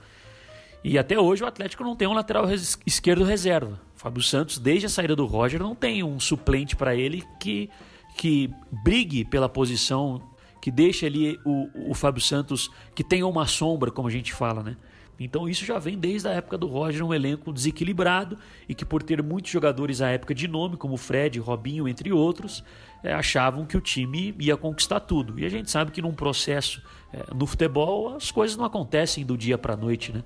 [0.83, 2.47] E até hoje o Atlético não tem um lateral
[2.87, 3.81] esquerdo reserva.
[3.97, 7.71] O Fábio Santos, desde a saída do Roger, não tem um suplente para ele que,
[8.17, 10.23] que brigue pela posição
[10.65, 14.63] que deixa ali o, o Fábio Santos, que tenha uma sombra, como a gente fala,
[14.63, 14.77] né?
[15.19, 18.37] Então isso já vem desde a época do Roger, um elenco desequilibrado
[18.69, 22.65] e que por ter muitos jogadores à época de nome, como Fred, Robinho, entre outros,
[23.03, 25.39] é, achavam que o time ia conquistar tudo.
[25.39, 29.37] E a gente sabe que num processo é, no futebol as coisas não acontecem do
[29.37, 30.23] dia para a noite, né?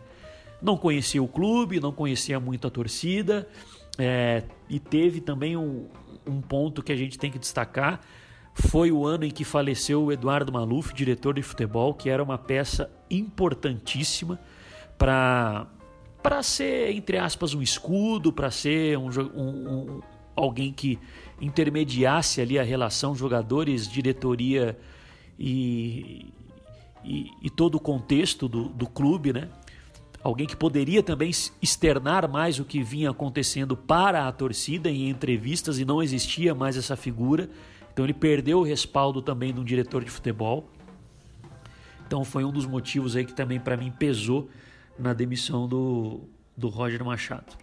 [0.60, 3.48] Não conhecia o clube, não conhecia muito a torcida
[3.96, 5.86] é, e teve também um,
[6.26, 8.00] um ponto que a gente tem que destacar
[8.58, 12.36] foi o ano em que faleceu o Eduardo Maluf, diretor de futebol, que era uma
[12.36, 14.38] peça importantíssima
[14.98, 15.66] para
[16.20, 20.02] para ser entre aspas um escudo, para ser um, um, um,
[20.34, 20.98] alguém que
[21.40, 24.76] intermediasse ali a relação jogadores, diretoria
[25.38, 26.26] e,
[27.04, 29.48] e, e todo o contexto do, do clube, né?
[30.22, 31.30] Alguém que poderia também
[31.62, 36.76] externar mais o que vinha acontecendo para a torcida em entrevistas e não existia mais
[36.76, 37.48] essa figura.
[37.92, 40.68] Então ele perdeu o respaldo também de um diretor de futebol.
[42.06, 44.48] Então foi um dos motivos aí que também para mim pesou
[44.98, 46.20] na demissão do,
[46.56, 47.56] do Roger Machado.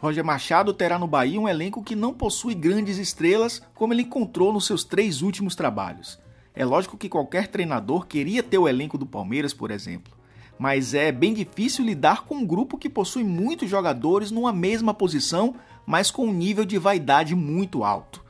[0.00, 4.52] Roger Machado terá no Bahia um elenco que não possui grandes estrelas, como ele encontrou
[4.52, 6.18] nos seus três últimos trabalhos.
[6.54, 10.12] É lógico que qualquer treinador queria ter o elenco do Palmeiras, por exemplo,
[10.58, 15.54] mas é bem difícil lidar com um grupo que possui muitos jogadores numa mesma posição,
[15.86, 18.24] mas com um nível de vaidade muito alto.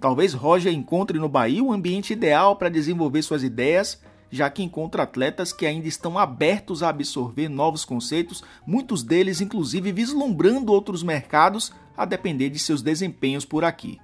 [0.00, 5.02] Talvez Roger encontre no Bahia o ambiente ideal para desenvolver suas ideias, já que encontra
[5.02, 11.72] atletas que ainda estão abertos a absorver novos conceitos, muitos deles inclusive vislumbrando outros mercados
[11.96, 13.98] a depender de seus desempenhos por aqui.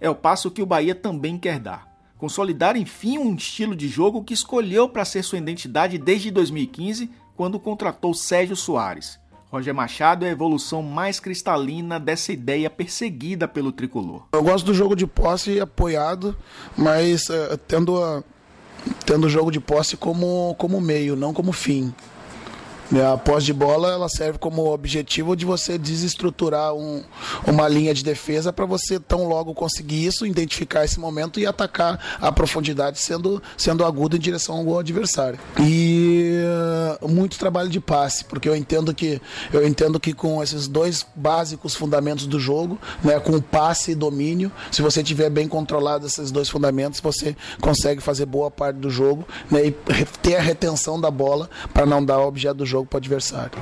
[0.00, 1.92] É o passo que o Bahia também quer dar.
[2.18, 7.58] Consolidar enfim um estilo de jogo que escolheu para ser sua identidade desde 2015, quando
[7.58, 9.18] contratou Sérgio Soares.
[9.50, 14.26] Roger Machado é a evolução mais cristalina dessa ideia perseguida pelo tricolor.
[14.32, 16.36] Eu gosto do jogo de posse apoiado,
[16.76, 18.24] mas uh, tendo a,
[19.06, 21.92] tendo o jogo de posse como, como meio, não como fim.
[22.90, 27.02] Né, a posse de bola ela serve como objetivo de você desestruturar um,
[27.46, 32.18] uma linha de defesa para você tão logo conseguir isso, identificar esse momento e atacar
[32.20, 35.38] a profundidade sendo, sendo agudo em direção ao adversário.
[35.60, 36.34] E
[37.00, 39.20] uh, muito trabalho de passe, porque eu entendo que
[39.52, 44.52] eu entendo que com esses dois básicos fundamentos do jogo, né, com passe e domínio,
[44.70, 49.26] se você tiver bem controlado esses dois fundamentos, você consegue fazer boa parte do jogo
[49.50, 49.72] né, e
[50.22, 53.58] ter a retenção da bola para não dar objeto do jogo jogo para o adversário.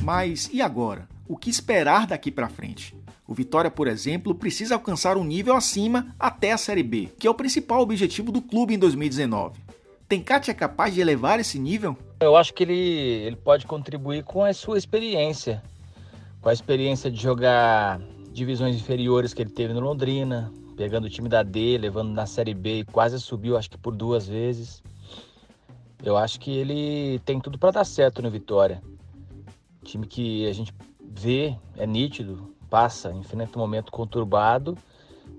[0.00, 1.08] Mas e agora?
[1.26, 2.94] O que esperar daqui para frente?
[3.26, 7.30] O Vitória, por exemplo, precisa alcançar um nível acima até a Série B, que é
[7.30, 9.65] o principal objetivo do clube em 2019.
[10.08, 11.96] Tencate é capaz de elevar esse nível?
[12.20, 15.60] Eu acho que ele, ele pode contribuir com a sua experiência,
[16.40, 18.00] com a experiência de jogar
[18.32, 22.54] divisões inferiores que ele teve no Londrina, pegando o time da D, levando na Série
[22.54, 24.80] B e quase subiu, acho que por duas vezes.
[26.04, 28.80] Eu acho que ele tem tudo para dar certo no Vitória.
[29.82, 34.78] Time que a gente vê, é nítido, passa, enfrenta um momento conturbado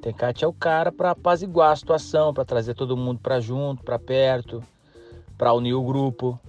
[0.02, 3.98] Tencate é o cara para apaziguar a situação, para trazer todo mundo para junto, para
[3.98, 4.64] perto,
[5.38, 6.40] para unir o grupo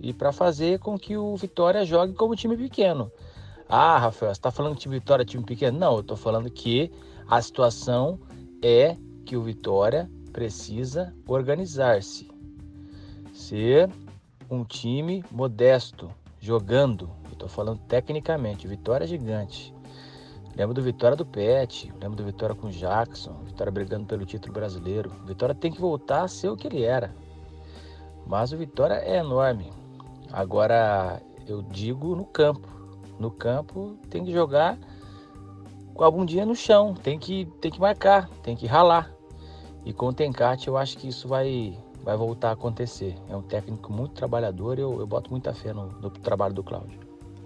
[0.00, 3.10] e para fazer com que o Vitória jogue como time pequeno.
[3.68, 5.78] Ah, Rafael, você está falando que time Vitória é time pequeno?
[5.78, 6.90] Não, eu estou falando que
[7.28, 8.18] a situação
[8.62, 12.30] é que o Vitória precisa organizar-se,
[13.32, 13.90] ser
[14.50, 16.10] um time modesto,
[16.40, 17.10] jogando.
[17.30, 19.74] Estou falando tecnicamente, Vitória é gigante.
[20.58, 24.52] Lembro do Vitória do Pet, lembro do Vitória com o Jackson, Vitória brigando pelo título
[24.52, 25.08] brasileiro.
[25.24, 27.14] Vitória tem que voltar a ser o que ele era.
[28.26, 29.72] mas o Vitória é enorme.
[30.32, 32.66] Agora eu digo no campo.
[33.20, 34.76] No campo tem que jogar
[35.94, 39.12] com a bundinha no chão, tem que, tem que marcar, tem que ralar.
[39.84, 43.14] E com o Tencate eu acho que isso vai, vai voltar a acontecer.
[43.28, 46.64] É um técnico muito trabalhador e eu, eu boto muita fé no, no trabalho do
[46.64, 46.98] Cláudio.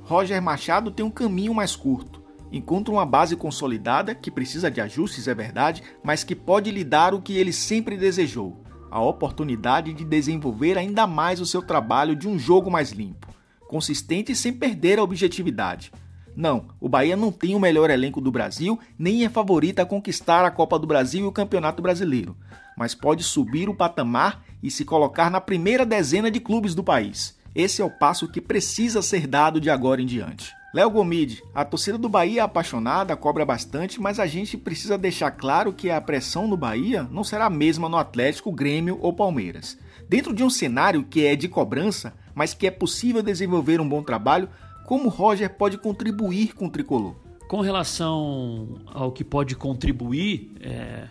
[0.04, 2.21] Roger Machado tem um caminho mais curto.
[2.52, 7.14] Encontra uma base consolidada, que precisa de ajustes, é verdade, mas que pode lhe dar
[7.14, 12.28] o que ele sempre desejou: a oportunidade de desenvolver ainda mais o seu trabalho de
[12.28, 13.28] um jogo mais limpo,
[13.66, 15.90] consistente sem perder a objetividade.
[16.36, 20.44] Não, o Bahia não tem o melhor elenco do Brasil, nem é favorito a conquistar
[20.44, 22.36] a Copa do Brasil e o Campeonato Brasileiro,
[22.76, 27.38] mas pode subir o patamar e se colocar na primeira dezena de clubes do país.
[27.54, 30.52] Esse é o passo que precisa ser dado de agora em diante.
[30.72, 35.30] Léo Gomide, a torcida do Bahia é apaixonada, cobra bastante, mas a gente precisa deixar
[35.30, 39.78] claro que a pressão no Bahia não será a mesma no Atlético, Grêmio ou Palmeiras.
[40.08, 44.02] Dentro de um cenário que é de cobrança, mas que é possível desenvolver um bom
[44.02, 44.48] trabalho,
[44.86, 47.16] como Roger pode contribuir com o tricolor?
[47.48, 51.06] Com relação ao que pode contribuir, é,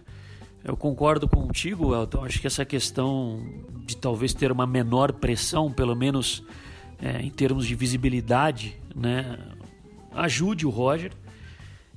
[0.63, 2.25] eu concordo contigo, Elton.
[2.25, 3.45] Acho que essa questão
[3.85, 6.43] de talvez ter uma menor pressão, pelo menos
[7.01, 9.37] é, em termos de visibilidade, né,
[10.13, 11.11] ajude o Roger.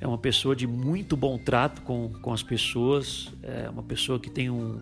[0.01, 4.29] É uma pessoa de muito bom trato com, com as pessoas, é uma pessoa que
[4.29, 4.81] tem um,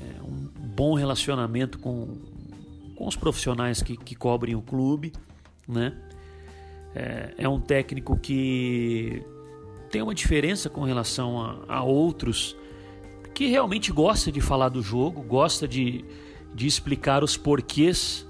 [0.00, 2.16] é, um bom relacionamento com,
[2.96, 5.12] com os profissionais que, que cobrem o clube
[5.66, 5.92] né?
[6.94, 9.22] É, é um técnico que
[9.90, 12.56] tem uma diferença com relação a, a, outros
[13.34, 16.04] que realmente gosta de falar do jogo, gosta de,
[16.54, 18.26] de explicar os porquês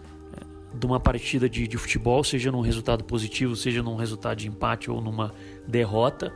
[0.74, 4.90] de uma partida de, de futebol, seja num resultado positivo, seja num resultado de empate
[4.90, 5.32] ou numa
[5.66, 6.32] derrota,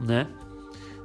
[0.00, 0.28] né?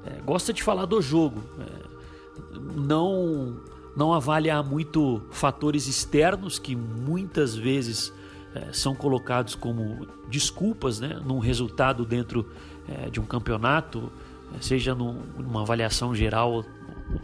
[0.05, 3.61] É, gosta de falar do jogo, é, não
[3.95, 8.11] não avaliar muito fatores externos que muitas vezes
[8.55, 12.49] é, são colocados como desculpas né, num resultado dentro
[12.87, 14.11] é, de um campeonato,
[14.55, 16.65] é, seja num, numa avaliação geral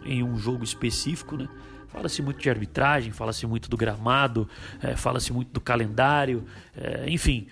[0.04, 1.36] em um jogo específico.
[1.36, 1.48] Né?
[1.92, 4.48] Fala-se muito de arbitragem, fala-se muito do gramado,
[4.82, 6.44] é, fala-se muito do calendário,
[6.76, 7.46] é, enfim,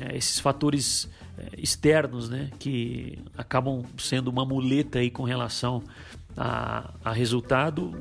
[0.00, 1.08] é, esses fatores
[1.56, 5.82] externos né, que acabam sendo uma muleta aí com relação
[6.36, 7.92] a, a, resultado.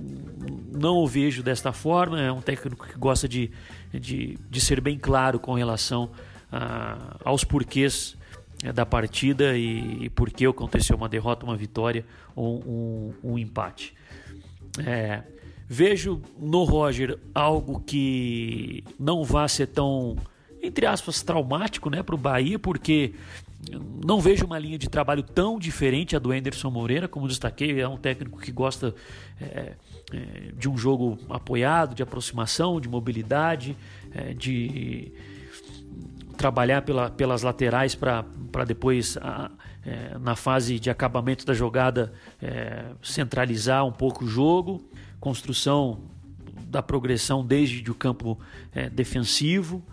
[0.72, 2.20] Não o vejo desta forma.
[2.20, 3.52] É um técnico que gosta de,
[3.94, 6.10] de, de ser bem claro com relação
[6.52, 8.18] a, aos porquês
[8.64, 13.38] é, da partida e, e por que aconteceu uma derrota, uma vitória ou um, um
[13.38, 13.94] empate.
[14.86, 15.24] É,
[15.70, 20.18] vejo no Roger algo que não vá ser tão,
[20.64, 23.14] entre aspas, traumático né, para o Bahia, porque
[24.04, 27.88] não vejo uma linha de trabalho tão diferente a do Anderson Moreira, como destaquei, é
[27.88, 28.96] um técnico que gosta
[29.40, 29.74] é,
[30.12, 33.78] é, de um jogo apoiado, de aproximação, de mobilidade,
[34.12, 35.12] é, de
[36.36, 38.24] trabalhar pela, pelas laterais para
[38.66, 39.52] depois, a,
[39.86, 42.12] é, na fase de acabamento da jogada,
[42.42, 44.82] é, centralizar um pouco o jogo,
[45.20, 46.00] construção
[46.68, 48.40] da progressão desde o campo
[48.74, 49.84] é, defensivo.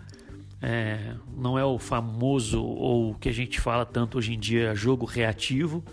[0.61, 4.75] É, não é o famoso ou o que a gente fala tanto hoje em dia
[4.75, 5.83] jogo reativo.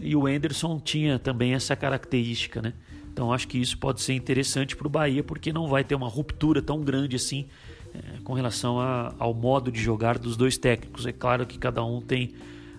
[0.00, 2.72] E o Anderson tinha também essa característica, né?
[3.12, 6.08] Então acho que isso pode ser interessante para o Bahia porque não vai ter uma
[6.08, 7.46] ruptura tão grande assim
[7.94, 11.06] é, com relação a, ao modo de jogar dos dois técnicos.
[11.06, 12.34] É claro que cada um tem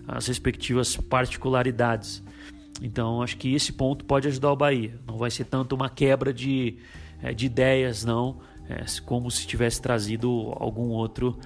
[0.06, 2.22] as respectivas particularidades.
[2.82, 4.98] Então acho que esse ponto pode ajudar o Bahia.
[5.06, 6.76] Não vai ser tanto uma quebra de,
[7.22, 8.36] é, de ideias, não
[8.68, 11.38] é, como se tivesse trazido algum outro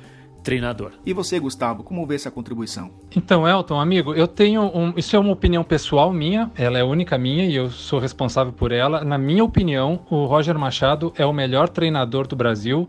[0.43, 0.93] treinador.
[1.05, 2.91] E você, Gustavo, como vê essa contribuição?
[3.15, 7.19] Então, Elton, amigo, eu tenho um, isso é uma opinião pessoal minha, ela é única
[7.19, 9.05] minha e eu sou responsável por ela.
[9.05, 12.89] Na minha opinião, o Roger Machado é o melhor treinador do Brasil,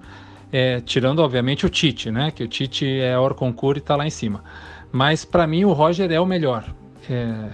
[0.51, 2.31] é, tirando obviamente o Tite, né?
[2.31, 4.43] Que o Tite é hors concurso e está lá em cima.
[4.91, 6.73] Mas para mim o Roger é o melhor.
[7.09, 7.49] É,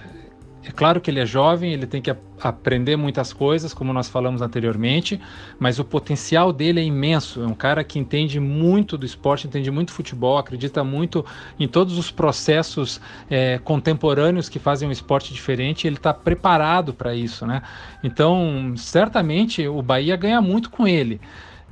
[0.68, 4.42] é claro que ele é jovem, ele tem que aprender muitas coisas, como nós falamos
[4.42, 5.18] anteriormente,
[5.58, 7.42] mas o potencial dele é imenso.
[7.42, 11.24] É um cara que entende muito do esporte, entende muito futebol, acredita muito
[11.58, 13.00] em todos os processos
[13.30, 15.86] é, contemporâneos que fazem um esporte diferente.
[15.86, 17.62] Ele está preparado para isso, né?
[18.04, 21.18] Então, certamente o Bahia ganha muito com ele.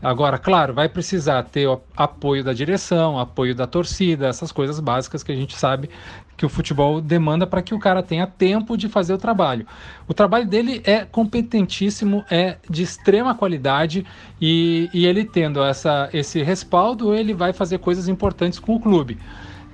[0.02, 1.66] Agora, claro, vai precisar ter
[1.96, 5.88] apoio da direção, apoio da torcida, essas coisas básicas que a gente sabe
[6.36, 9.66] que o futebol demanda para que o cara tenha tempo de fazer o trabalho.
[10.06, 14.04] O trabalho dele é competentíssimo, é de extrema qualidade
[14.40, 19.18] e, e ele tendo essa, esse respaldo, ele vai fazer coisas importantes com o clube.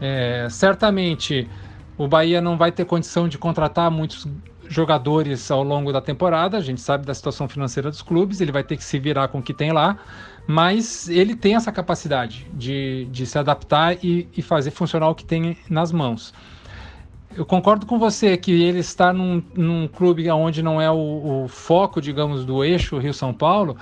[0.00, 1.48] É, certamente
[1.98, 4.26] o Bahia não vai ter condição de contratar muitos
[4.68, 6.56] jogadores ao longo da temporada.
[6.56, 9.38] A gente sabe da situação financeira dos clubes, ele vai ter que se virar com
[9.38, 9.98] o que tem lá,
[10.46, 15.24] mas ele tem essa capacidade de, de se adaptar e, e fazer funcionar o que
[15.24, 16.32] tem nas mãos.
[17.34, 21.48] Eu concordo com você que ele está num, num clube onde não é o, o,
[21.48, 23.76] foco, digamos, do eixo Rio-São Paulo,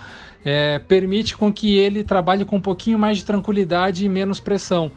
[0.45, 4.93] é, permite com que ele trabalhe com um pouquinho mais de tranquilidade e menos pressão.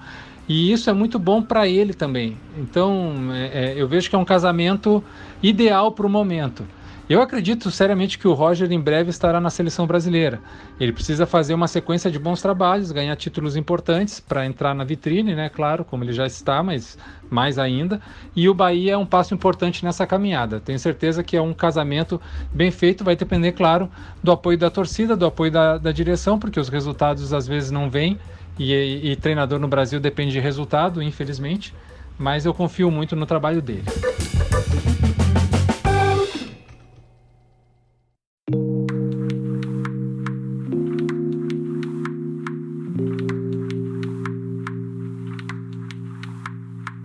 [0.48, 2.38] E isso é muito bom para ele também.
[2.58, 5.04] Então, é, é, eu vejo que é um casamento
[5.42, 6.64] ideal para o momento.
[7.10, 10.40] Eu acredito seriamente que o Roger em breve estará na seleção brasileira.
[10.80, 15.36] Ele precisa fazer uma sequência de bons trabalhos, ganhar títulos importantes para entrar na vitrine,
[15.36, 15.50] né?
[15.50, 16.98] Claro, como ele já está, mas
[17.30, 18.00] mais ainda.
[18.34, 20.62] E o Bahia é um passo importante nessa caminhada.
[20.62, 22.22] Tenho certeza que é um casamento
[22.54, 23.04] bem feito.
[23.04, 23.90] Vai depender, claro,
[24.24, 27.90] do apoio da torcida, do apoio da, da direção, porque os resultados às vezes não
[27.90, 28.18] vêm.
[28.58, 31.74] E, e, e treinador no Brasil depende de resultado, infelizmente.
[32.18, 33.84] Mas eu confio muito no trabalho dele.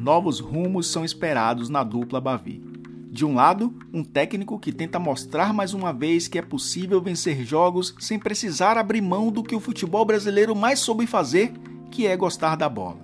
[0.09, 2.63] Novos rumos são esperados na dupla Bavi.
[3.11, 7.45] De um lado, um técnico que tenta mostrar mais uma vez que é possível vencer
[7.45, 11.53] jogos sem precisar abrir mão do que o futebol brasileiro mais soube fazer,
[11.91, 13.01] que é gostar da bola.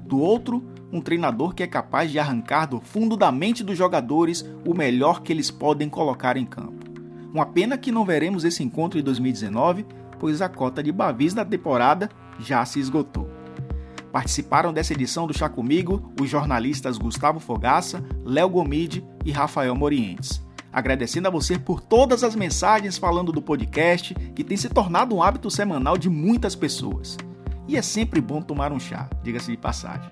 [0.00, 0.60] Do outro,
[0.92, 5.22] um treinador que é capaz de arrancar do fundo da mente dos jogadores o melhor
[5.22, 6.90] que eles podem colocar em campo.
[7.32, 9.86] Uma pena que não veremos esse encontro em 2019,
[10.18, 13.37] pois a cota de Bavis na temporada já se esgotou.
[14.18, 20.42] Participaram dessa edição do Chá Comigo os jornalistas Gustavo Fogaça, Léo Gomide e Rafael Morientes.
[20.72, 25.22] Agradecendo a você por todas as mensagens falando do podcast, que tem se tornado um
[25.22, 27.16] hábito semanal de muitas pessoas.
[27.68, 30.10] E é sempre bom tomar um chá, diga-se de passagem.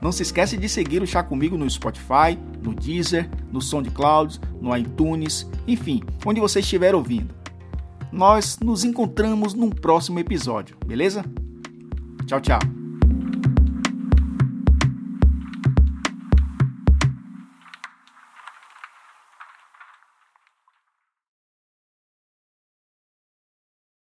[0.00, 4.74] Não se esquece de seguir o Chá Comigo no Spotify, no Deezer, no SoundCloud, no
[4.74, 7.34] iTunes, enfim, onde você estiver ouvindo.
[8.10, 11.22] Nós nos encontramos num próximo episódio, beleza?
[12.26, 12.83] Tchau, tchau.